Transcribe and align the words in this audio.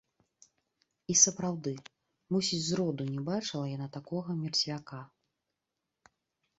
І 1.13 1.15
сапраўды, 1.23 1.73
мусіць 2.37 2.63
зроду 2.71 3.03
не 3.13 3.21
бачыла 3.31 3.65
яна 3.75 3.87
такога 4.01 4.29
мерцвяка. 4.43 4.99